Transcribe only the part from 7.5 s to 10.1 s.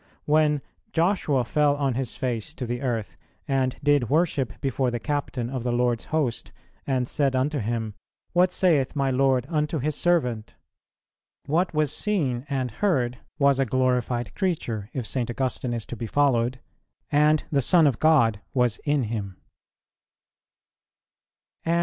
him, What saith my Lord unto his